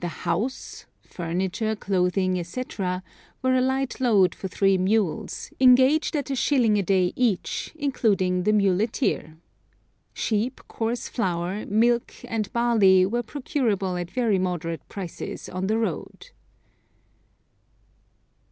The 0.00 0.08
'house,' 0.26 0.86
furniture, 1.02 1.76
clothing, 1.76 2.42
&c., 2.42 2.64
were 2.80 3.54
a 3.54 3.60
light 3.60 4.00
load 4.00 4.34
for 4.34 4.48
three 4.48 4.76
mules, 4.76 5.52
engaged 5.60 6.16
at 6.16 6.32
a 6.32 6.34
shilling 6.34 6.78
a 6.78 6.82
day 6.82 7.12
each, 7.14 7.72
including 7.76 8.42
the 8.42 8.52
muleteer. 8.52 9.36
Sheep, 10.14 10.60
coarse 10.66 11.06
flour, 11.08 11.64
milk, 11.66 12.12
and 12.24 12.52
barley 12.52 13.06
were 13.06 13.22
procurable 13.22 13.96
at 13.96 14.10
very 14.10 14.40
moderate 14.40 14.88
prices 14.88 15.48
on 15.48 15.68
the 15.68 15.78
road. 15.78 16.30